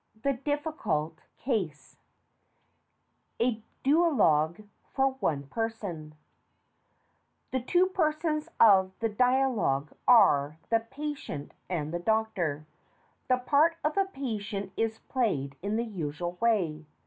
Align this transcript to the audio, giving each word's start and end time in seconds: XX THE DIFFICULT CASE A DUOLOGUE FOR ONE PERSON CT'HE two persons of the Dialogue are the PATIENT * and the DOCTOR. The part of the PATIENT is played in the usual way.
XX 0.17 0.21
THE 0.23 0.33
DIFFICULT 0.33 1.19
CASE 1.37 1.97
A 3.39 3.63
DUOLOGUE 3.83 4.67
FOR 4.95 5.09
ONE 5.19 5.43
PERSON 5.43 6.15
CT'HE 7.51 7.67
two 7.67 7.85
persons 7.85 8.49
of 8.59 8.93
the 8.99 9.09
Dialogue 9.09 9.93
are 10.07 10.57
the 10.71 10.79
PATIENT 10.79 11.53
* 11.61 11.69
and 11.69 11.93
the 11.93 11.99
DOCTOR. 11.99 12.65
The 13.27 13.37
part 13.37 13.77
of 13.83 13.93
the 13.93 14.09
PATIENT 14.11 14.73
is 14.75 14.97
played 15.07 15.55
in 15.61 15.75
the 15.75 15.83
usual 15.85 16.31
way. 16.41 16.87